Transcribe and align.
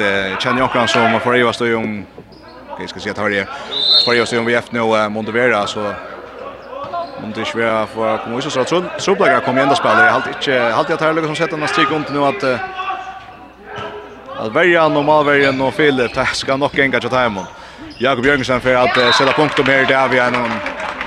det 0.00 0.40
känner 0.42 0.60
jag 0.60 0.72
kan 0.72 0.88
som 0.88 1.20
för 1.20 1.36
Eva 1.36 1.52
står 1.52 1.66
ju 1.66 1.74
om 1.74 2.06
jag 2.80 2.88
ska 2.88 3.00
se 3.00 3.10
att 3.10 3.18
har 3.18 3.30
det. 3.30 3.48
För 4.04 4.14
Eva 4.14 4.26
står 4.26 4.36
ju 4.36 4.40
om 4.40 4.46
vi 4.46 4.54
efter 4.54 4.74
nu 4.74 5.08
Montevera 5.08 5.66
så 5.66 5.80
Om 7.24 7.32
det 7.34 7.44
svär 7.44 7.86
för 7.86 8.18
kommer 8.18 8.36
ju 8.36 8.42
så 8.42 8.64
så 8.64 8.84
så 8.98 9.14
blir 9.14 9.40
kommer 9.40 9.62
ändå 9.62 9.74
spela 9.74 10.04
Jag 10.06 10.12
har 10.12 10.18
inte 10.18 10.50
har 10.52 10.84
jag 10.88 10.98
tagit 10.98 11.24
som 11.24 11.36
sätter 11.36 11.56
några 11.56 11.68
stryk 11.68 11.90
runt 11.90 12.12
nu 12.12 12.20
att 12.30 12.44
att 14.40 14.52
välja 14.52 14.88
normal 14.88 15.24
välja 15.26 15.64
och 15.64 15.76
Philip 15.76 16.14
det 16.14 16.26
ska 16.26 16.56
nog 16.56 16.78
enga 16.78 17.00
till 17.00 17.10
timon. 17.10 17.46
Jakob 17.98 18.26
Jørgensen 18.26 18.60
för 18.60 18.74
att 18.74 19.14
sätta 19.14 19.32
punkt 19.32 19.58
om 19.58 19.66
här. 19.66 19.86
Där 19.86 20.08
vi 20.08 20.18
är 20.18 20.30
någon 20.30 20.50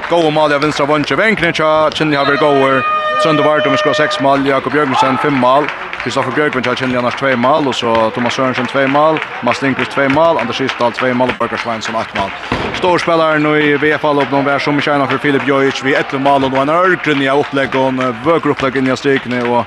Gå 0.09 0.17
och 0.17 0.33
mål 0.33 0.53
av 0.53 0.61
vänstra 0.61 0.85
vänster 0.85 1.15
vänkne 1.15 1.53
tja, 1.53 1.91
chinni 1.91 2.15
har 2.15 2.25
vi 2.25 2.37
gått 2.37 3.02
Sønder 3.21 3.43
Vart 3.43 3.65
om 3.65 3.71
vi 3.71 3.77
skår 3.77 3.93
6 3.93 4.19
mål, 4.19 4.47
Jakob 4.47 4.75
Jørgensen 4.75 5.17
5 5.17 5.33
mål, 5.33 5.67
Kristoffer 6.03 6.31
Bjørkvind 6.31 6.65
har 6.65 6.75
kjennelig 6.75 6.99
annars 6.99 7.15
2 7.15 7.35
mål, 7.35 7.67
og 7.67 7.75
så 7.75 7.93
Thomas 8.15 8.33
Sørensen 8.33 8.67
2 8.67 8.87
mål, 8.87 9.19
Mads 9.43 9.61
Lindqvist 9.61 9.91
2 9.91 10.09
mål, 10.09 10.39
Anders 10.41 10.57
Kistdal 10.57 10.91
2 10.91 11.13
mål, 11.13 11.29
og 11.29 11.37
Børker 11.39 11.57
Sveinsson 11.57 11.95
8 11.95 12.19
mål. 12.19 12.31
Stor 12.75 12.97
spelare 12.97 13.39
nu 13.39 13.55
i 13.61 13.77
VFL 13.77 14.21
upp 14.21 14.31
någon 14.31 14.45
vär 14.45 14.59
som 14.59 14.81
tjänar 14.81 15.07
för 15.07 15.17
Filip 15.17 15.47
Jojic 15.47 15.83
vid 15.83 15.95
11 15.95 16.17
mål 16.19 16.43
och 16.43 16.57
en 16.57 16.69
örgrön 16.69 17.21
i 17.21 17.29
upplägg 17.29 17.75
och 17.75 17.87
en 17.87 18.15
vöker 18.25 18.49
upplägg 18.49 18.75
in 18.75 18.87
i 18.87 18.97
strykning 18.97 19.45
och, 19.45 19.65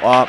och 0.00 0.28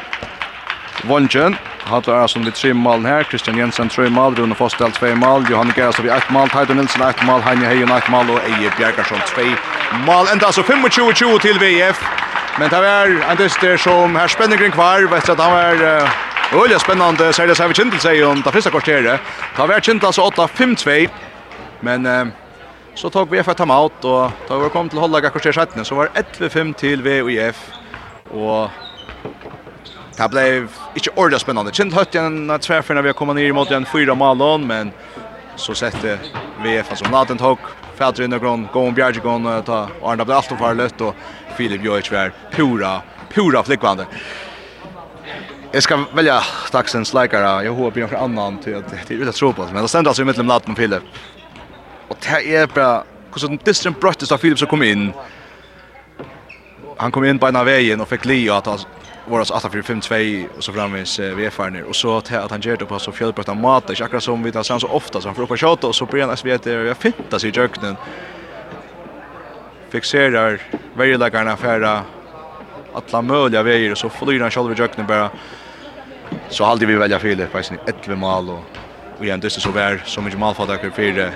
Vonchen 1.03 1.55
hade 1.83 2.27
som 2.27 2.43
vid 2.43 2.53
tre 2.53 2.73
mål 2.73 3.05
här. 3.05 3.23
Christian 3.23 3.57
Jensen 3.57 3.89
tre 3.89 4.09
mål, 4.09 4.35
Rune 4.35 4.55
Fostel 4.55 4.91
två 4.91 5.15
mål, 5.15 5.45
Johan 5.49 5.73
Gerstad 5.75 6.03
vid 6.03 6.11
ett 6.11 6.29
mål, 6.29 6.49
Taito 6.49 6.73
Nilsson 6.73 7.09
ett 7.09 7.23
mål, 7.25 7.41
Heine 7.41 7.65
Hejen 7.65 7.91
ett 7.91 8.09
mål 8.09 8.29
och 8.29 8.39
Eje 8.39 8.71
Bjergarsson 8.77 9.17
två 9.27 9.41
mål. 10.05 10.25
Ända 10.31 10.51
så 10.51 10.61
25-20 10.61 11.39
till 11.39 11.59
VF. 11.59 12.26
Men 12.59 12.69
det 12.69 12.81
var 12.81 13.11
en 13.31 13.37
dyster 13.37 13.77
som 13.77 14.15
her 14.17 14.27
spenner 14.33 14.57
kring 14.57 14.71
kvar, 14.73 15.05
vet 15.11 15.29
at 15.29 15.39
han 15.39 15.51
var 15.53 15.81
uh, 15.83 16.57
øyelig 16.57 16.79
spennende, 16.81 17.27
det 17.27 17.35
seg 17.37 17.69
vi 17.69 17.77
kjentel 17.77 18.01
seg 18.01 18.23
om 18.25 18.41
det 18.41 18.53
første 18.53 18.71
kvarteret. 18.73 19.21
Det 19.57 19.67
var 19.69 19.83
kjentel 19.85 20.09
altså 20.09 20.25
8-5-2, 20.31 20.95
men 21.85 22.09
uh, 22.09 22.33
så 22.97 23.11
tog 23.13 23.29
VF 23.29 23.51
et 23.53 23.61
out, 23.61 24.05
og 24.09 24.31
da 24.49 24.57
vi 24.57 24.71
kom 24.73 24.89
til 24.89 24.99
Hollaga 24.99 25.29
kvarter 25.29 25.53
17, 25.53 25.85
så 25.85 25.95
var 25.95 26.09
11-5 26.17 26.73
til 26.81 27.05
VUF, 27.05 27.61
og 28.33 28.69
det 30.17 30.29
ble 30.33 30.47
ikke 30.97 31.13
ordentlig 31.13 31.43
spennende. 31.43 31.71
Kjentel 31.77 31.99
høtt 31.99 32.17
igjen 32.17 32.57
tverfer 32.57 32.97
når 32.97 33.05
vi 33.05 33.13
har 33.13 33.19
kom 33.19 33.35
ned 33.37 33.53
mot 33.53 33.69
igjen 33.69 33.85
fyra 33.85 34.17
malon, 34.17 34.65
men 34.65 34.89
så 35.61 35.77
sette 35.77 36.17
VF, 36.65 36.89
altså 36.89 37.13
Naden 37.13 37.37
tog 37.37 37.61
fäder 37.97 38.23
in 38.23 38.29
någon 38.29 38.67
gång 38.73 38.93
Bjerg 38.93 39.19
gång 39.19 39.63
ta 39.63 39.89
Arne 40.03 40.25
blev 40.25 40.37
allt 40.37 40.45
för 40.45 40.73
lätt 40.73 41.01
och 41.01 41.15
Filip 41.57 41.83
Jojic 41.83 42.11
var 42.11 42.31
pura 42.51 43.01
pura 43.29 43.63
flickvande. 43.63 44.05
Jag 45.71 45.83
ska 45.83 46.03
välja 46.13 46.41
dagsens 46.71 47.13
likare. 47.13 47.65
Jag 47.65 47.73
hoppas 47.73 47.93
på 47.93 47.99
någon 47.99 48.15
annan 48.15 48.57
till 48.57 48.75
att 48.75 48.89
det 49.07 49.13
är 49.13 49.17
utan 49.17 49.33
tro 49.33 49.53
på 49.53 49.65
men 49.73 49.81
det 49.81 49.87
ständer 49.87 50.09
alltså 50.09 50.21
i 50.21 50.25
mitten 50.25 50.47
latten 50.47 50.71
med 50.71 50.77
Filip. 50.77 51.03
Och 52.07 52.17
det 52.21 52.55
är 52.55 52.67
bara 52.67 53.03
hur 53.33 53.39
så 53.39 53.47
distrin 53.63 53.95
bröttes 54.01 54.31
av 54.31 54.37
Filip 54.37 54.59
som 54.59 54.67
kom 54.67 54.83
in. 54.83 55.13
Han 56.97 57.11
kom 57.11 57.25
in 57.25 57.39
på 57.39 57.47
ena 57.47 57.63
vägen 57.63 58.01
och 58.01 58.07
fick 58.07 58.25
Leo 58.25 58.53
att 58.53 58.87
var 59.27 59.39
oss 59.39 59.51
8-4-5-2 59.51 60.47
och 60.57 60.63
så 60.63 60.73
framvis 60.73 61.19
eh, 61.19 61.35
VFR 61.35 61.69
ner. 61.69 61.83
och 61.83 61.95
så 61.95 62.17
att 62.17 62.51
han 62.51 62.61
gör 62.61 62.77
det 62.77 62.85
på 62.85 62.99
så 62.99 63.11
fjällbrötta 63.11 63.53
mat 63.53 63.89
inte 63.89 64.03
akkurat 64.03 64.23
som 64.23 64.43
vi 64.43 64.51
tar 64.51 64.63
sen 64.63 64.79
så 64.79 64.87
ofta 64.87 65.21
så 65.21 65.27
han 65.27 65.35
får 65.35 65.43
upp 65.43 65.51
och 65.51 65.59
shot 65.59 65.83
och 65.83 65.95
så 65.95 66.05
blir 66.05 66.23
han 66.23 66.37
SVT 66.37 66.65
och 66.65 66.71
jag 66.71 66.97
fintas 66.97 67.43
i 67.43 67.49
jöknen 67.49 67.95
fixerar 69.89 70.61
varje 70.93 71.17
färra 71.57 72.01
alla 72.93 73.21
möjliga 73.21 73.63
vägar 73.63 73.91
och 73.91 73.97
så 73.97 74.09
flyr 74.09 74.39
han 74.39 74.51
själv 74.51 74.71
i 74.71 74.75
jöknen 74.75 75.07
bara. 75.07 75.29
Så 76.49 76.63
hade 76.63 76.85
vi 76.85 76.95
välja 76.95 77.19
fel 77.19 77.47
på 77.51 77.57
ett 77.57 77.71
11 77.85 78.15
mål 78.15 78.49
och 78.49 78.63
och 79.17 79.25
igen 79.25 79.39
det 79.39 79.49
så 79.49 79.71
väl 79.71 79.99
så 80.05 80.21
mycket 80.21 80.39
mål 80.39 80.55
för 80.55 81.33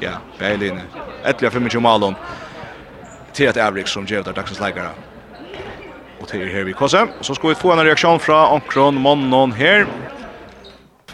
ja 0.00 0.10
Berlin 0.38 0.80
11 1.24 1.50
5 1.50 1.82
mål 1.82 2.14
till 3.32 3.48
ett 3.48 3.56
Avrik 3.56 3.88
som 3.88 4.06
ger 4.06 4.22
det 4.22 4.32
dagsens 4.32 4.60
lägare 4.60 4.88
och 6.32 6.38
det 6.38 6.44
är 6.44 6.46
här 6.46 6.64
vi 6.64 6.72
kosse. 6.72 7.06
Så 7.20 7.34
ska 7.34 7.48
vi 7.48 7.54
få 7.54 7.72
en 7.72 7.84
reaktion 7.84 8.18
från 8.18 8.46
Onkron 8.46 8.94
Monnon 8.94 9.52
här. 9.52 9.86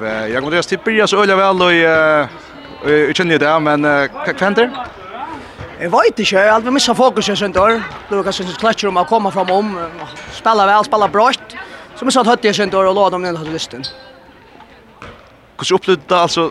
Jag 0.00 0.42
kommer 0.42 0.58
att 0.58 0.68
tippa 0.68 1.06
så 1.06 1.22
öliga 1.22 1.36
väl 1.36 1.62
och 1.62 1.72
jag 1.72 3.16
känner 3.16 3.38
det 3.38 3.60
men 3.60 3.82
vad 3.82 4.40
händer? 4.40 4.70
Jag 5.80 5.90
vet 5.90 6.18
inte, 6.18 6.34
jag 6.34 6.42
har 6.42 6.48
alltid 6.48 6.72
missat 6.72 6.96
fokus 6.96 7.28
i 7.28 7.36
sent 7.36 7.56
år. 7.56 7.82
Det 8.08 8.16
var 8.16 8.22
kanske 8.22 8.44
en 8.44 8.88
om 8.88 8.96
att 8.96 9.08
komma 9.08 9.30
fram 9.30 9.50
om. 9.50 9.88
Spela 10.32 10.66
väl, 10.66 10.84
spela 10.84 11.08
bra. 11.08 11.30
Så 11.96 12.04
missat 12.04 12.26
hött 12.26 12.44
jag 12.44 12.54
sent 12.54 12.74
år 12.74 12.84
och 12.84 12.94
låt 12.94 13.12
dem 13.12 13.22
ner 13.22 13.34
hade 13.34 13.50
lysten. 13.50 13.84
Kus 15.58 15.70
upplevde 15.70 16.16
alltså 16.16 16.50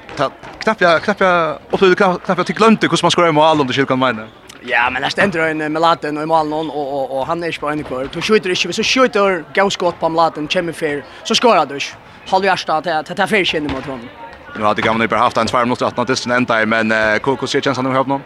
knappt 0.63 0.81
jag 0.81 1.01
knappt 1.01 1.19
jag 1.19 1.57
upplevde 1.71 1.95
knappt 1.95 2.27
jag 2.27 2.37
tyckte 2.37 2.53
glömde 2.53 2.87
hur 2.87 2.99
man 3.03 3.11
ska 3.11 3.21
göra 3.21 3.31
med 3.31 3.43
om 3.43 3.67
det 3.67 3.73
skulle 3.73 3.85
kunna. 3.85 4.27
Ja, 4.63 4.89
men 4.89 5.01
det 5.01 5.09
ständer 5.09 5.39
en 5.39 5.73
Melaten 5.73 6.17
och 6.17 6.27
Malnon 6.27 6.69
och 6.69 6.93
och 6.93 7.19
och 7.19 7.27
han 7.27 7.43
är 7.43 7.47
ju 7.47 7.53
på 7.53 7.69
en 7.69 7.83
kvar. 7.83 8.09
Du 8.13 8.21
skjuter 8.21 8.49
inte, 8.49 8.73
så 8.73 8.83
skjuter 8.83 9.43
Gauskott 9.53 9.99
på 9.99 10.09
Melaten, 10.09 10.47
kommer 10.47 10.73
fair. 10.73 11.03
Så 11.23 11.35
skorar 11.35 11.65
du. 11.65 11.79
Håll 12.27 12.45
jag 12.45 12.59
stad 12.59 12.85
här, 12.85 13.03
ta 13.03 13.13
ta 13.15 13.27
känner 13.45 13.69
mot 13.69 13.85
honom. 13.85 14.09
Nu 14.57 14.63
hade 14.63 14.81
gamla 14.81 15.07
på 15.07 15.15
halvtid 15.15 15.41
en 15.41 15.47
tvär 15.47 15.65
mot 15.65 15.81
18 15.81 16.05
det 16.05 16.15
sen 16.15 16.31
ända 16.31 16.65
men 16.65 17.19
Koko 17.19 17.47
ser 17.47 17.61
chansen 17.61 17.85
att 17.85 17.93
hjälpa 17.93 18.11
honom. 18.11 18.21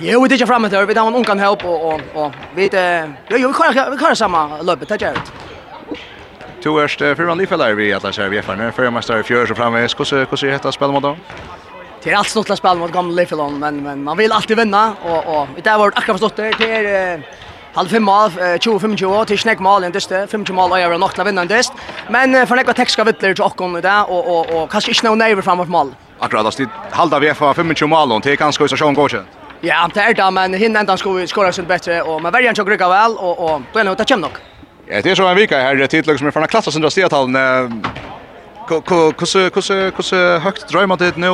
Jo, 0.00 0.22
vi 0.22 0.28
tittar 0.28 0.46
framåt 0.46 0.70
där. 0.70 0.86
Vi 0.86 0.94
har 0.94 1.08
en 1.08 1.14
unkan 1.14 1.38
help 1.38 1.64
och 1.64 1.94
och 1.94 2.00
och 2.14 2.32
vi 2.54 2.68
det 2.68 3.12
jo 3.28 3.36
jo 3.40 3.48
vi 3.48 3.74
kan 3.74 3.90
vi 3.92 3.98
kan 3.98 4.16
samma 4.16 4.62
löpet 4.62 4.88
där 4.88 5.12
ut. 5.12 5.32
Två 6.62 6.80
först 6.80 6.98
för 6.98 7.26
man 7.26 7.38
nyfällar 7.38 7.72
vi 7.72 7.92
att 7.92 8.02
läsa 8.02 8.28
vi 8.28 8.38
är 8.38 8.42
för 8.42 8.56
när 8.56 8.70
för 8.70 8.90
mästare 8.90 9.22
fjärde 9.22 9.54
framme. 9.54 9.78
Hur 9.78 10.16
hur 10.16 10.36
hur 10.42 10.52
heter 10.52 11.00
dem? 11.00 11.16
Det 12.06 12.12
är 12.12 12.16
allt 12.16 12.28
stort 12.28 12.50
att 12.50 12.58
spela 12.58 12.74
mot 12.74 12.92
gamla 12.92 13.22
Lifelon, 13.22 13.58
men, 13.58 13.82
men 13.82 14.04
man 14.04 14.16
vill 14.16 14.32
alltid 14.32 14.56
vinna. 14.56 14.94
Och, 15.04 15.36
och, 15.36 15.48
det 15.62 15.70
har 15.70 15.78
varit 15.78 15.98
akkurat 15.98 16.14
förstått 16.14 16.36
det. 16.36 16.52
Det 16.58 16.70
är 16.72 17.22
halv 17.74 17.88
fem 17.88 18.02
mål, 18.02 18.30
25 18.60 18.92
år, 18.92 19.24
till 19.24 19.38
snäck 19.38 19.58
mål 19.58 19.82
i 19.82 19.86
en 19.86 19.92
dyst, 19.92 20.12
25 20.30 20.56
mål 20.56 20.72
och 20.72 20.80
jag 20.80 21.00
nog 21.00 21.10
att 21.20 21.26
vinna 21.26 21.40
en 21.40 21.48
dyst. 21.48 21.72
Men 22.08 22.46
för 22.46 22.56
nekva 22.56 22.84
ska 22.86 23.04
vittler 23.04 23.34
till 23.34 23.44
åkken 23.44 23.76
i 23.76 23.80
det, 23.80 24.00
och, 24.00 24.38
och, 24.38 24.62
och 24.62 24.70
kanske 24.70 24.90
inte 24.90 25.06
någon 25.06 25.18
nerver 25.18 25.42
framåt 25.42 25.68
mål. 25.68 25.94
Akkurat, 26.18 26.44
alltså, 26.46 26.64
halda 26.90 27.18
vi 27.18 27.34
för 27.34 27.54
25 27.54 27.90
mål, 27.90 28.20
det 28.22 28.32
är 28.32 28.36
kanske 28.36 28.64
inte 28.64 28.76
går 28.76 28.94
gått. 28.94 29.12
Ja, 29.60 29.90
det 29.94 30.00
är 30.00 30.14
det, 30.14 30.30
men 30.30 30.54
hinner 30.54 30.80
inte 30.80 31.08
vi 31.08 31.26
skåra 31.26 31.52
sig 31.52 31.64
bättre, 31.64 32.02
och 32.02 32.22
man 32.22 32.32
väljer 32.32 32.48
inte 32.48 32.62
att 32.62 32.68
rycka 32.68 32.88
väl, 32.88 33.16
och, 33.16 33.44
och 33.44 33.60
då 33.72 33.78
är 33.78 33.84
det 33.84 33.90
nog 33.90 34.00
att 34.00 34.10
nog. 34.20 34.30
Ja, 34.86 35.02
det 35.02 35.10
är 35.10 35.14
så 35.14 35.26
en 35.26 35.36
vika 35.36 35.58
här, 35.58 35.86
tidlag 35.86 36.18
som 36.18 36.26
är 36.26 36.30
från 36.30 36.42
en 36.42 36.48
klass 36.48 36.72
som 36.72 36.82
drar 36.82 36.90
stegatalen. 36.90 37.34
Hur 38.68 40.38
högt 40.38 40.68
drömmer 40.68 40.96
det 40.96 41.16
nu 41.16 41.30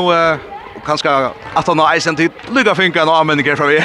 kanskje 0.87 1.11
at 1.57 1.67
han 1.67 1.79
har 1.79 1.95
eisen 1.95 2.17
tid 2.17 2.31
lykka 2.51 2.75
finka 2.75 3.03
en 3.03 3.09
avmenninger 3.09 3.57
fra 3.57 3.69
vi. 3.71 3.79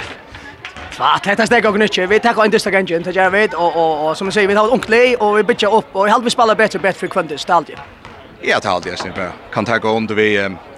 Va, 0.98 1.12
dette 1.22 1.46
steg 1.46 1.66
og 1.70 1.78
nytt. 1.78 1.98
Vi 2.10 2.20
tar 2.20 2.40
en 2.42 2.52
dysta 2.52 2.72
gangen, 2.74 3.04
det 3.06 3.14
gjør 3.14 3.30
vi, 3.30 3.44
og, 3.54 3.76
og, 3.78 3.92
og 4.08 4.16
som 4.18 4.30
jeg 4.32 4.40
sier, 4.40 4.48
vi 4.50 4.56
har 4.58 4.72
ungt 4.74 4.90
lei, 4.90 5.14
og 5.20 5.36
vi 5.38 5.44
bytter 5.46 5.74
opp, 5.74 5.94
og 5.94 6.08
i 6.08 6.14
halv 6.14 6.26
vi 6.26 6.34
spiller 6.34 6.58
bedre 6.58 6.80
og 6.80 6.86
bedre 6.88 6.98
for 6.98 7.14
kvendis, 7.14 7.46
det 7.46 7.54
er 7.54 7.58
alltid. 7.58 7.84
Ja, 8.42 8.58
det 8.58 8.66
er 8.66 8.72
alltid, 8.72 8.92
jeg 8.96 9.02
snipper. 9.04 9.36
Kan 9.54 9.66
ta 9.66 9.78
gå 9.82 9.94
under 9.94 10.18
vi. 10.18 10.32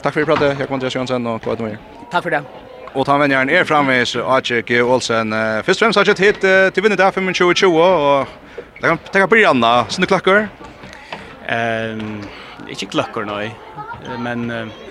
Takk 0.03 0.13
for 0.13 0.19
at 0.19 0.25
vi 0.25 0.27
pratet, 0.27 0.59
Jakob 0.59 0.75
Andreas 0.75 0.95
Johansen, 0.97 1.27
og 1.27 1.39
Kvart 1.45 1.63
Norge. 1.63 1.79
Takk 2.11 2.27
for 2.27 2.35
det. 2.35 2.43
Og 2.89 3.05
ta 3.07 3.15
venjeren 3.21 3.51
er 3.53 3.67
framvis, 3.69 4.17
Atje 4.19 4.59
G. 4.67 4.81
Olsen. 4.83 5.31
Først 5.63 5.79
og 5.79 5.85
fremst 5.85 6.01
har 6.01 6.11
jeg 6.11 6.19
hit 6.19 6.43
til 6.75 6.83
vinnet 6.83 6.99
der 6.99 7.15
25-20, 7.15 7.79
og 7.79 8.27
det 8.81 8.89
kan 8.89 8.99
tenke 9.07 9.27
på 9.27 9.37
Brianna, 9.37 9.73
sånne 9.87 10.09
klakker. 10.09 10.49
Um, 11.47 12.23
ikke 12.67 12.91
klakker, 12.91 13.27
nei, 13.29 13.53
men... 14.19 14.49
Uh, 14.51 14.88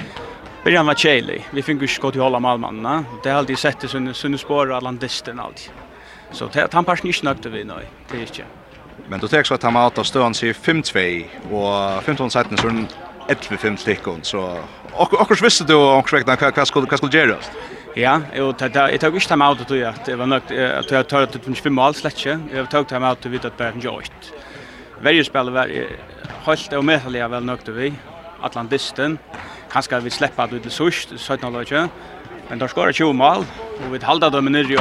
början 0.69 0.87
var 0.87 0.95
tjejlig. 0.95 1.49
Vi 1.51 1.63
fick 1.63 1.81
ju 1.81 1.89
skott 1.89 2.17
i 2.17 2.19
hålla 2.19 2.41
malmanna. 2.41 3.05
Det 3.23 3.31
har 3.31 3.39
alltid 3.39 3.59
sett 3.59 3.81
det 3.81 3.89
sunne, 3.89 4.15
sunne 4.15 4.39
spår 4.39 4.71
och 4.71 4.83
landisten 4.83 5.41
alltid. 5.41 5.71
Så 6.33 6.47
det 6.53 6.61
är 6.61 6.67
tampars 6.67 7.03
inte 7.03 7.13
snökte 7.13 7.49
vi 7.49 7.65
nu. 7.65 7.75
Det 8.11 8.17
är 8.17 8.21
inte. 8.21 8.45
Men 9.09 9.21
då 9.21 9.29
tar 9.29 9.47
så 9.47 9.55
att 9.55 9.63
han 9.63 9.75
har 9.75 10.05
stån 10.05 10.35
sig 10.35 10.53
5-2 10.53 11.25
och 11.51 12.03
15 12.03 12.31
sätten 12.31 12.59
så 12.59 12.69
en 12.69 12.87
11-5 13.29 13.77
stickon 13.77 14.19
så 14.23 14.59
och 14.93 15.21
och 15.21 15.43
visste 15.43 15.65
du 15.65 15.75
om 15.75 16.03
korrekt 16.03 16.29
vad 16.29 16.69
skulle 16.69 16.87
vad 16.87 16.99
skulle 16.99 17.19
göras. 17.19 17.51
Ja, 17.95 18.21
och 18.39 18.55
det 18.59 18.69
där 18.69 18.89
jag 18.89 19.01
tog 19.01 19.15
inte 19.15 19.31
hem 19.31 19.43
ut 19.43 19.69
då 19.69 19.77
jag 19.77 19.95
det 20.07 20.17
var 20.17 20.27
nog 20.27 20.41
att 20.79 20.91
jag 20.91 21.09
tar 21.09 21.21
det 21.21 21.39
25 21.45 21.75
mål 21.75 21.95
släcke. 21.95 22.41
Jag 22.55 22.71
tog 22.71 22.91
hem 22.91 23.05
ut 23.05 23.27
vid 23.27 23.45
att 23.45 23.57
Bern 23.57 23.81
Joyt. 23.81 24.33
Varje 25.03 25.25
spelare 25.25 25.55
var 25.55 25.69
helt 26.45 26.73
och 26.73 26.85
medliga 26.85 27.29
väl 27.29 27.45
nökte 27.45 27.73
vi. 27.73 27.93
Atlantisten 28.41 29.19
kanskje 29.73 30.01
vi 30.05 30.13
slipper 30.13 30.45
at 30.45 30.53
vi 30.53 30.61
til 30.65 30.73
sørst, 30.73 31.15
17 31.19 31.55
år 31.55 31.67
men 31.69 31.91
Men 32.49 32.59
der 32.59 32.69
skårer 32.69 32.93
20 32.93 33.13
mål, 33.13 33.45
og 33.85 33.93
vi 33.93 33.99
halda 34.01 34.31
dem 34.31 34.49
nere 34.49 34.73
jo, 34.73 34.81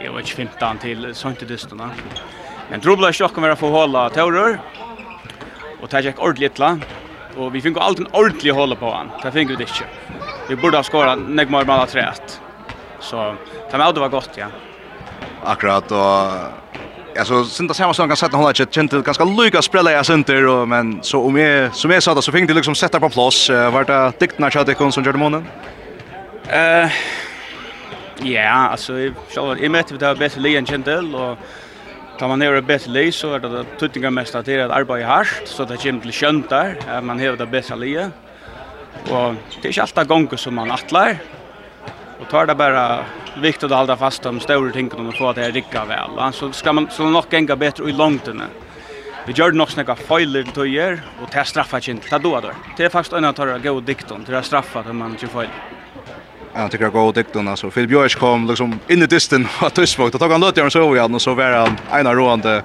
jeg 0.00 0.12
vet 0.12 0.26
ikke, 0.26 0.36
15 0.36 0.78
til 0.82 1.14
søntedistene. 1.14 1.88
Men 2.70 2.80
trobla 2.80 3.08
ikke 3.08 3.28
dere 3.28 3.40
med 3.40 3.54
å 3.54 3.60
få 3.60 3.70
håla 3.72 4.10
tører, 4.12 4.58
og 5.80 5.88
det 5.90 6.04
gikk 6.04 6.20
ordentlig 6.20 6.50
etla, 6.50 6.74
og 7.36 7.52
vi 7.52 7.62
fikk 7.64 7.80
alltid 7.80 8.06
en 8.06 8.12
ordentlig 8.12 8.52
håla 8.52 8.76
på 8.76 8.92
han, 8.92 9.12
det 9.22 9.32
fikk 9.32 9.54
vi 9.54 9.56
det 9.56 9.68
ikke. 9.70 9.88
Vi 10.48 10.56
burde 10.60 10.80
ha 10.80 10.84
skåret 10.84 11.24
nekmar 11.24 11.64
mål 11.64 11.86
av 11.86 11.92
treet, 11.92 12.36
så 13.00 13.32
det 13.96 14.04
var 14.04 14.12
godt, 14.12 14.36
ja. 14.36 14.50
Akkurat, 15.44 15.92
og 15.92 16.63
alltså 17.18 17.44
synda 17.44 17.74
samma 17.74 17.94
sång 17.94 18.08
kan 18.08 18.16
sätta 18.16 18.36
hålla 18.36 18.50
att 18.50 18.74
gentil 18.74 19.02
ganska 19.02 19.24
lycka 19.24 19.62
spela 19.62 19.92
jag 19.92 20.06
center 20.06 20.46
och 20.46 20.68
men 20.68 21.02
så 21.02 21.20
om 21.20 21.36
jag 21.36 21.74
som 21.74 21.90
jag 21.90 22.02
sa 22.02 22.14
då 22.14 22.22
så 22.22 22.32
fick 22.32 22.48
det 22.48 22.54
liksom 22.54 22.74
sätta 22.74 23.00
på 23.00 23.08
plats 23.08 23.50
vart 23.50 23.86
det 23.86 24.12
diktna 24.18 24.50
chat 24.50 24.66
det 24.66 24.74
kom 24.74 24.92
som 24.92 25.04
gjorde 25.04 25.18
månen. 25.18 25.44
Eh 26.48 26.90
ja, 28.22 28.50
alltså 28.50 28.92
så 29.28 29.56
jag 29.60 29.70
mötte 29.70 29.94
vi 29.94 29.98
där 29.98 30.14
bättre 30.14 30.40
Leon 30.40 30.64
Gentle 30.64 31.18
och 31.18 31.38
Tar 32.18 32.28
man 32.28 32.38
ner 32.38 32.52
det 32.52 32.62
bästa 32.62 32.90
Lee 32.90 33.12
så 33.12 33.34
är 33.34 33.38
det 33.40 33.64
tuttinga 33.78 34.10
mest 34.10 34.34
att 34.34 34.46
det 34.46 34.54
är 34.54 34.64
att 34.64 34.70
arbeta 34.70 35.16
hårt 35.16 35.42
så 35.44 35.64
det 35.64 35.76
kommer 35.76 36.00
till 36.00 36.12
skönt 36.12 36.48
där. 36.48 37.00
Man 37.00 37.20
har 37.20 37.36
det 37.36 37.46
bästa 37.46 37.74
Lee. 37.74 38.10
Och 39.10 39.34
det 39.62 39.68
är 39.68 39.78
inte 39.78 39.82
alltid 39.82 40.08
gånger 40.08 40.36
som 40.36 40.54
man 40.54 40.70
attlar. 40.70 41.18
Och 42.20 42.28
tar 42.28 42.46
det 42.46 42.54
bara 42.54 43.04
viktigt 43.36 43.64
att 43.64 43.78
hålla 43.78 43.96
fast 43.96 44.26
om 44.26 44.40
stora 44.40 44.72
ting 44.72 44.92
och 44.92 45.14
få 45.14 45.28
att 45.28 45.36
det 45.36 45.50
rycka 45.50 45.84
väl. 45.84 46.18
Alltså 46.18 46.52
ska 46.52 46.72
man 46.72 46.88
så 46.90 47.04
nog 47.04 47.24
gänga 47.30 47.56
bättre 47.56 47.88
i 47.88 47.92
långten. 47.92 48.42
Vi 49.26 49.32
gör 49.32 49.52
nog 49.52 49.70
snäcka 49.70 49.96
fejler 49.96 50.42
till 50.42 50.76
er 50.76 51.02
och 51.22 51.28
det 51.32 51.44
straffar 51.44 51.90
inte. 51.90 52.08
Ta 52.08 52.18
då 52.18 52.40
då. 52.40 52.50
Det 52.76 52.84
är 52.84 52.88
faktiskt 52.88 53.12
en 53.12 53.24
av 53.24 53.32
tar 53.32 53.58
gå 53.58 53.80
dikton 53.80 54.24
till 54.24 54.34
att 54.34 54.46
straffa 54.46 54.80
att 54.80 54.94
man 54.94 55.10
inte 55.10 55.26
fel. 55.26 55.48
Han 56.54 56.68
tycker 56.68 56.88
gå 56.88 57.12
dikton 57.12 57.48
alltså 57.48 57.70
Phil 57.70 57.88
Björk 57.88 58.18
kom 58.18 58.46
liksom 58.46 58.78
in 58.88 59.02
i 59.02 59.06
distance 59.06 59.48
att 59.66 59.74
tysvåg. 59.74 60.10
Då 60.10 60.18
tog 60.18 60.30
han 60.32 60.40
löt 60.40 60.72
så 60.72 60.90
vi 60.90 60.98
hade 60.98 61.14
och 61.14 61.22
så 61.22 61.34
var 61.34 61.50
han 61.52 62.00
ena 62.00 62.14
roande. 62.14 62.62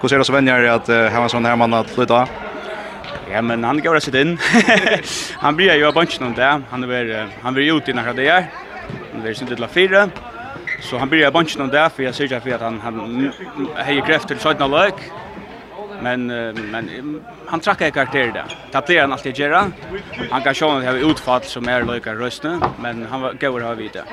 Hur 0.00 0.08
ser 0.08 0.18
det 0.18 0.24
så 0.24 0.32
vänjer 0.32 0.64
att 0.64 0.88
han 0.88 1.22
var 1.22 1.28
sån 1.28 1.44
här 1.44 1.56
man 1.56 1.74
att 1.74 1.90
flytta? 1.90 2.28
Ja, 3.32 3.42
men 3.42 3.64
han 3.64 3.80
går 3.80 4.00
sig 4.00 4.20
in. 4.20 4.38
han 5.38 5.56
blir 5.56 5.74
ju 5.74 5.88
a 5.88 5.92
bunch 5.92 6.20
någon 6.20 6.34
där. 6.34 6.62
Han 6.70 6.84
är 6.84 7.28
han 7.42 7.54
vill 7.54 7.76
ut 7.76 7.88
i 7.88 7.92
några 7.92 8.12
dagar 8.12 8.46
han 9.20 9.26
var 9.26 9.34
sindela 9.34 9.68
fyra. 9.68 10.08
Så 10.80 10.98
han 10.98 11.08
började 11.08 11.32
bunch 11.32 11.58
någon 11.58 11.68
där 11.68 11.88
för 11.88 12.02
jag 12.02 12.14
ser 12.14 12.26
ju 12.26 12.54
att 12.54 12.60
han 12.60 12.80
han 12.80 13.32
har 13.76 14.06
kraft 14.06 14.28
till 14.28 14.38
sjutton 14.38 14.70
lök. 14.70 14.94
Men 16.02 16.26
men 16.70 16.84
han 17.46 17.60
trackar 17.60 17.86
i 17.86 17.90
karaktär 17.90 18.32
där. 18.34 18.44
Tappar 18.72 19.00
han 19.00 19.12
alltid 19.12 19.38
göra. 19.38 19.72
Han 20.30 20.42
kan 20.42 20.54
sjön 20.54 20.86
ha 20.86 20.92
utfall 20.92 21.42
som 21.42 21.68
är 21.68 21.94
lika 21.94 22.14
röstne, 22.14 22.60
men 22.82 23.06
han 23.10 23.20
var 23.20 23.32
går 23.32 23.60
har 23.60 23.74
vidare. 23.74 24.04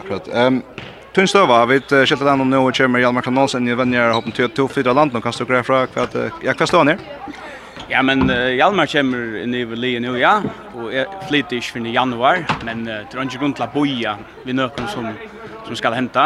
Akkurat. 0.00 0.28
Ehm 0.28 0.62
Tun 1.12 1.26
Tunstøva, 1.26 1.66
vi 1.66 1.76
skilta 1.80 2.24
den 2.24 2.40
om 2.40 2.48
nå, 2.48 2.58
og 2.64 2.72
kommer 2.72 3.02
Hjalmar 3.02 3.20
Kanalsen 3.22 3.66
i 3.68 3.74
vänner 3.74 4.14
hoppen 4.14 4.32
till 4.32 4.48
to 4.48 4.64
fyra 4.68 4.92
land, 4.92 5.12
nå 5.12 5.20
kan 5.20 5.32
stå 5.32 5.44
grei 5.44 5.60
fra 5.62 5.82
hva 5.84 6.66
stå 6.66 6.78
han 6.78 6.88
her? 6.88 6.98
Ja, 7.92 8.00
men 8.02 8.24
uh, 8.30 8.54
Hjalmar 8.56 8.88
kommer 8.88 9.34
inn 9.42 9.52
i 9.52 9.66
Vili 9.68 9.98
nu, 10.00 10.14
ja. 10.16 10.38
Og 10.72 10.94
jeg 10.94 11.04
flyter 11.28 11.58
ikke 11.58 11.74
før 11.74 11.88
i 11.90 11.92
januar, 11.92 12.38
men 12.64 12.86
uh, 12.88 13.02
det 13.04 13.18
er 13.18 13.26
ikke 13.26 13.42
grunn 13.42 13.52
til 13.58 13.66
å 13.66 13.72
boja 13.74 14.14
ved 14.46 14.56
noen 14.56 14.88
som, 14.88 15.10
som 15.66 15.76
skal 15.76 15.98
hente. 15.98 16.24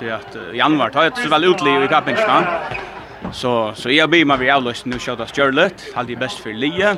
Til 0.00 0.10
at 0.16 0.34
uh, 0.34 0.50
januar 0.58 0.90
tar 0.90 1.06
jeg 1.06 1.14
så 1.20 1.30
vel 1.36 1.46
utliv 1.52 1.86
i 1.86 1.92
kappingsene. 1.92 3.30
Så, 3.30 3.54
så 3.78 3.94
jeg 3.94 4.10
blir 4.10 4.26
med 4.26 4.42
ved 4.42 4.50
avløst 4.56 4.90
nå 4.90 4.98
kjøtt 4.98 5.22
av 5.22 5.30
Stjørlet, 5.30 5.86
halde 5.94 6.16
det 6.16 6.18
best 6.24 6.42
for 6.42 6.50
Lie. 6.50 6.96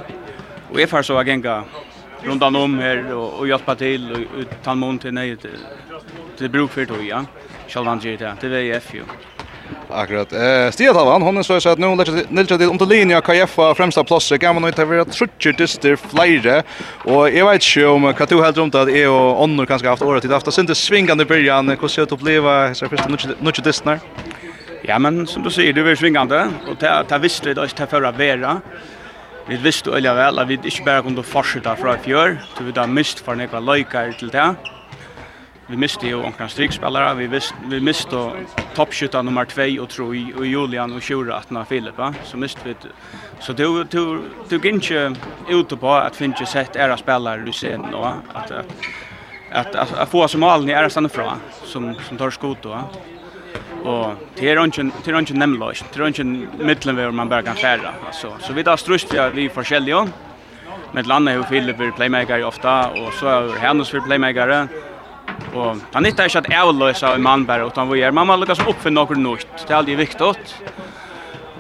Og 0.73 0.81
jeg 0.81 0.91
får 0.91 1.11
så 1.11 1.21
genga 1.29 1.61
rundt 2.25 2.49
om 2.49 2.81
her 2.81 3.05
og, 3.13 3.43
og 3.43 3.53
hjelpe 3.53 3.77
til 3.85 4.11
og, 4.17 4.27
og 4.33 4.59
ta 4.65 4.73
en 4.73 4.85
måned 4.87 5.05
til 5.05 5.17
nøye 5.21 5.37
til, 5.45 5.61
til 6.41 6.57
bruk 6.57 6.73
for 6.73 6.89
tog, 6.89 7.05
ja. 7.05 7.27
Kjølvann 7.69 8.01
gjør 8.01 8.23
det, 8.25 8.37
til 8.41 8.57
VF, 8.57 8.95
jo. 9.03 9.05
Ja. 9.05 9.36
Akkurat. 9.91 10.33
Eh, 10.33 10.71
Stia 10.71 10.93
Tavan, 10.93 11.23
hon 11.23 11.37
är 11.37 11.61
så 11.61 11.69
att 11.69 11.79
nu 11.79 11.87
niltra 12.29 12.59
till 12.59 12.69
om 12.69 12.79
till 12.79 12.89
linja 12.89 13.21
KF 13.21 13.59
främsta 13.77 14.05
plats. 14.05 14.33
Kan 14.41 14.55
man 14.55 14.67
inte 14.67 14.85
vara 14.85 15.05
trutcher 15.05 15.53
dyster 15.53 15.97
flyre 15.97 16.63
och 17.05 17.31
jag 17.31 17.53
vet 17.53 17.77
inte 17.77 17.87
om 17.87 18.15
du 18.29 18.43
helt 18.43 18.57
runt 18.57 18.75
att 18.75 18.89
är 18.89 19.11
och 19.11 19.43
Onnor 19.43 19.67
kanske 19.67 19.89
haft 19.89 20.03
året 20.03 20.23
till 20.23 20.33
efter 20.33 20.51
synte 20.51 20.75
svingande 20.75 21.25
början. 21.25 21.69
Hur 21.69 21.89
ser 21.89 22.07
det 22.07 22.13
uppleva 22.13 22.75
så 22.75 22.89
första 22.89 23.09
nutch 23.41 23.61
dystnar. 23.61 24.01
Ja, 24.83 24.99
men 24.99 25.27
som 25.27 25.43
du 25.43 25.51
säger, 25.51 25.73
det 25.73 25.91
är 25.91 25.95
svingande 25.95 26.49
och 26.71 26.79
ta 26.79 27.05
ta 27.05 27.19
visst 27.19 27.43
det 27.43 27.51
är 27.51 27.67
ta 27.67 27.87
förra 27.87 28.13
vera. 28.13 28.61
Vi 29.49 29.57
visste 29.57 29.91
öliga 29.91 30.15
väl 30.15 30.39
att 30.39 30.49
vi 30.49 30.55
inte 30.55 30.83
bara 30.85 31.03
kunde 31.03 31.23
fortsätta 31.23 31.77
från 31.77 31.99
fjör, 31.99 32.39
så 32.59 32.65
vi 32.65 32.81
har 32.81 32.87
mist 32.87 33.21
för 33.21 33.35
några 33.35 33.61
lojkar 33.61 34.13
till 34.13 34.29
det 34.29 34.55
vi 35.69 35.77
miste 35.77 36.07
ju 36.07 36.15
omkring 36.15 36.49
strikspillere, 36.49 37.15
vi 37.15 37.41
vi 37.69 37.81
miste 37.81 38.31
toppskytta 38.75 39.23
nummer 39.23 39.45
2 39.45 39.83
och 39.83 39.89
3 39.89 40.35
og 40.37 40.47
Julian 40.47 40.93
och 40.93 41.03
Shura 41.03 41.37
at 41.37 41.51
nå 41.51 41.65
Filip 41.65 41.99
va 41.99 42.15
så 42.25 42.37
miste 42.37 42.61
vi 42.65 42.75
så 43.41 43.53
du 43.53 43.85
du 43.85 44.23
du 44.49 44.59
gikk 44.59 44.75
ikke 44.75 45.17
ute 45.49 45.77
på 45.77 45.93
att 45.93 46.17
finna 46.17 46.47
sett 46.47 46.77
era 46.77 46.97
spelare 46.97 47.43
du 47.47 47.53
ser 47.53 47.79
då 47.93 48.05
att 48.35 48.51
att 48.51 48.67
at, 49.53 49.75
at 49.75 50.09
få 50.09 50.29
som 50.29 50.41
mål 50.41 50.71
i 50.71 50.73
är 50.73 50.89
stanna 50.89 51.09
som 51.65 51.95
som 52.09 52.17
tar 52.17 52.31
skott 52.31 52.63
då 52.63 52.79
och 53.85 54.15
det 54.35 54.49
er 54.51 54.65
ikke, 54.65 54.83
det 55.05 55.15
er 55.15 55.19
ikke 55.21 55.39
nemlig, 55.39 55.83
det 55.95 56.01
är 56.01 56.65
midtelen 56.65 56.97
hvor 56.97 57.11
man 57.11 57.29
bare 57.29 57.43
kan 57.43 57.57
fære. 57.57 57.93
alltså 58.07 58.33
så 58.41 58.53
vi 58.53 58.63
tar 58.63 58.77
strust 58.77 59.15
vi 59.15 59.31
vi 59.35 59.49
forskjellige, 59.49 60.09
med 60.93 61.07
landa 61.07 61.33
hur 61.33 61.43
Filip 61.43 61.81
är 61.81 61.91
playmaker 61.91 62.45
ofta 62.45 62.89
och 62.89 63.13
så 63.13 63.27
är 63.27 63.59
Hennes 63.59 63.91
för 63.91 64.01
playmaker. 64.01 64.69
Og 65.57 65.83
han 65.95 66.05
nytta 66.05 66.27
ikke 66.29 66.43
at 66.43 66.49
jeg 66.53 66.77
løsa 66.77 67.15
en 67.17 67.25
mann 67.25 67.47
bare, 67.49 67.67
utan 67.67 67.89
vi 67.91 68.03
er. 68.05 68.15
Man 68.15 68.29
må 68.29 68.37
lukkast 68.37 68.65
opp 68.67 68.81
for 68.83 68.93
noe 68.93 69.19
nytt. 69.19 69.49
Det 69.63 69.73
er 69.73 69.79
aldri 69.81 69.97
viktig. 69.99 70.33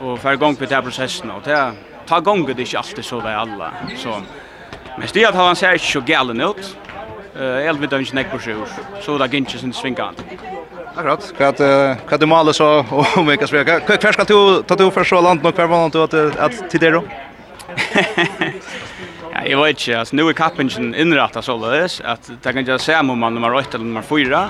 Og 0.04 0.18
for 0.20 0.40
gong 0.40 0.56
på 0.58 0.68
det 0.68 0.82
prosessen. 0.84 1.32
Og 1.32 1.44
det 1.46 1.54
er, 1.56 1.76
ta 2.08 2.20
gong 2.20 2.44
det 2.48 2.58
ikke 2.66 2.82
alltid 2.82 3.06
så 3.06 3.20
vei 3.24 3.34
alla. 3.36 3.72
Så, 3.96 4.18
men 4.98 5.08
styrt 5.08 5.32
at 5.32 5.40
han 5.40 5.56
ser 5.56 5.78
ikke 5.80 5.94
så 5.94 6.04
galen 6.06 6.44
ut. 6.44 6.74
Uh, 7.36 7.66
Elv 7.68 7.82
vidt 7.82 7.92
han 7.92 8.04
ikke 8.04 8.16
nek 8.16 8.30
på 8.32 8.42
sjur. 8.44 8.68
Så 9.04 9.16
det 9.20 9.26
er 9.26 9.40
ikke 9.40 9.60
sin 9.60 9.74
svingant. 9.76 10.22
Akkurat. 10.96 11.26
Hva 11.36 11.50
er 11.52 11.98
det 12.08 12.20
du 12.22 12.28
maler 12.30 12.56
så 12.56 12.80
om 13.20 13.26
vi 13.28 13.36
kan 13.36 13.50
spreka? 13.50 13.80
Hva 13.84 14.12
skal 14.12 14.28
du 14.28 14.62
ta 14.64 14.78
til 14.78 14.92
for 14.94 15.04
så 15.04 15.20
land 15.20 15.44
nok 15.44 15.56
Hva 15.56 15.66
hver 15.66 15.74
måned 15.74 16.40
at 16.40 16.62
til 16.72 16.80
dere? 16.80 17.04
jag 19.50 19.62
vet 19.62 19.68
inte, 19.88 19.98
alltså 19.98 20.16
nu 20.16 20.28
är 20.28 20.32
kappingen 20.32 20.94
inrättad 20.94 21.44
så 21.44 21.56
lös 21.56 22.00
att 22.00 22.30
det 22.42 22.52
kan 22.52 22.64
jag 22.64 22.80
säga 22.80 23.00
om 23.00 23.18
man 23.18 23.34
nummer 23.34 23.54
8 23.54 23.68
eller 23.74 23.84
nummer 23.84 24.02
4. 24.02 24.48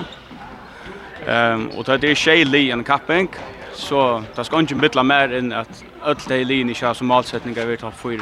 Ehm 1.27 1.67
och 1.67 1.85
det 1.85 2.03
är 2.11 2.15
Shelly 2.15 2.71
en 2.71 2.83
kapping 2.83 3.27
så 3.73 4.23
det 4.35 4.43
ska 4.43 4.59
inte 4.59 4.75
mittla 4.75 5.03
mer 5.03 5.33
än 5.33 5.53
att 5.53 5.83
öll 6.05 6.15
de 6.27 6.43
linjer 6.43 6.75
kör 6.75 6.93
som 6.93 7.07
målsättningar 7.07 7.65
vi 7.65 7.77
tar 7.77 7.91
4. 7.91 8.21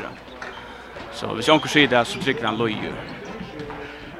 Så 1.14 1.34
vi 1.34 1.44
jag 1.48 1.62
kunde 1.62 1.88
det 1.88 2.06
så 2.06 2.20
tycker 2.20 2.46
han 2.46 2.58
lojer. 2.58 2.94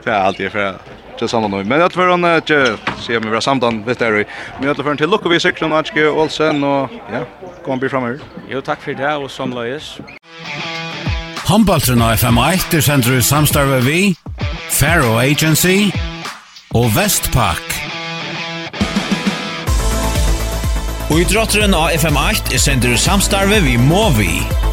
Det 0.04 0.12
är 0.12 0.22
alltid 0.22 0.52
för 0.52 0.76
till 1.18 1.28
samma 1.28 1.48
nu. 1.48 1.64
Men 1.64 1.80
jag 1.80 1.92
tror 1.92 2.10
han 2.10 2.36
inte 2.36 2.78
se 3.00 3.20
mig 3.20 3.30
vi 3.30 3.36
har 3.36 3.42
samtal 3.42 3.84
vet 3.84 4.00
det. 4.00 4.26
Men 4.58 4.68
jag 4.68 4.76
tror 4.76 4.88
han 4.88 4.98
till 4.98 5.10
Lukovic 5.10 5.46
och 5.46 6.22
Olsen 6.22 6.64
och 6.64 6.90
ja, 7.12 7.20
kom 7.66 7.80
bli 7.80 7.90
framöver. 7.90 8.20
Jo 8.50 8.62
tack 8.62 8.82
för 8.82 8.94
det 8.94 9.16
och 9.16 9.32
som 9.32 9.54
löjes. 9.54 10.00
Humboldtren 11.56 12.02
av 12.04 12.18
FM1 12.20 12.74
er 12.76 12.82
sender 12.84 13.14
i 13.16 13.22
samstarve 13.24 13.78
vi, 13.86 14.00
Faro 14.76 15.14
Agency 15.22 15.86
og 16.76 16.90
Vestpak. 16.98 17.78
Og 21.08 21.22
idrotteren 21.24 21.72
av 21.80 21.96
FM8 21.96 22.52
er 22.52 22.60
sender 22.60 22.98
i 22.98 23.00
samstarve 23.00 23.64
vi 23.64 23.80
Movi. 23.80 24.65